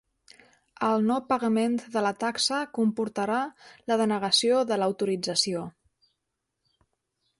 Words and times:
El 0.85 1.03
no 1.09 1.17
pagament 1.33 1.75
de 1.97 2.03
la 2.07 2.13
taxa 2.23 2.61
comportarà 2.77 3.43
la 3.93 3.99
denegació 4.03 4.63
de 4.73 4.79
l'autorització. 4.81 5.63